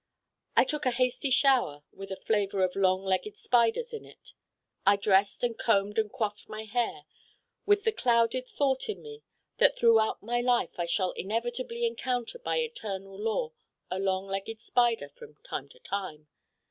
I 0.55 0.63
took 0.63 0.87
a 0.87 0.97
hasty 0.97 1.29
shower 1.29 1.83
with 1.93 2.09
a 2.09 2.15
flavor 2.15 2.63
of 2.63 2.75
long 2.75 3.03
legged 3.03 3.37
Spiders 3.37 3.93
in 3.93 4.03
it. 4.03 4.33
I 4.83 4.95
dressed, 4.95 5.43
and 5.43 5.55
combed 5.55 5.99
and 5.99 6.11
coifed 6.11 6.49
my 6.49 6.63
hair, 6.63 7.05
with 7.67 7.83
the 7.83 7.91
clouded 7.91 8.47
thought 8.47 8.89
in 8.89 9.03
me 9.03 9.21
that 9.57 9.77
throughout 9.77 10.23
my 10.23 10.41
life 10.41 10.79
I 10.79 10.87
shall 10.87 11.11
inevitably 11.11 11.85
encounter 11.85 12.39
by 12.39 12.57
eternal 12.61 13.15
law 13.15 13.51
a 13.91 13.99
long 13.99 14.25
legged 14.25 14.59
Spider 14.59 15.07
from 15.07 15.35
time 15.43 15.69
to 15.69 15.77
time. 15.77 16.27